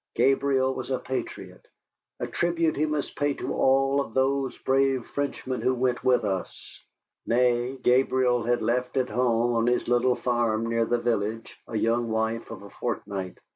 Gabriel 0.15 0.73
was 0.73 0.89
a 0.89 0.97
patriot, 0.97 1.67
a 2.19 2.25
tribute 2.25 2.75
we 2.75 2.87
must 2.87 3.15
pay 3.15 3.35
to 3.35 3.53
all 3.53 4.01
of 4.01 4.15
those 4.15 4.57
brave 4.57 5.05
Frenchmen 5.05 5.61
who 5.61 5.75
went 5.75 6.03
with 6.03 6.25
us. 6.25 6.81
Nay, 7.27 7.77
Gabriel 7.77 8.41
had 8.41 8.63
left 8.63 8.97
at 8.97 9.09
home 9.11 9.53
on 9.53 9.67
his 9.67 9.87
little 9.87 10.15
farm 10.15 10.65
near 10.65 10.85
the 10.85 10.97
village 10.97 11.55
a 11.67 11.77
young 11.77 12.09
wife 12.09 12.49
of 12.49 12.63
a 12.63 12.71
fortnight. 12.71 13.37